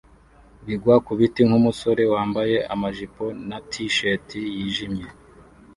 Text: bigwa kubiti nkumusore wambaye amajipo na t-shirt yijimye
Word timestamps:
bigwa 0.65 0.95
kubiti 1.05 1.41
nkumusore 1.47 2.03
wambaye 2.13 2.57
amajipo 2.73 3.23
na 3.47 3.57
t-shirt 3.69 4.27
yijimye 4.55 5.07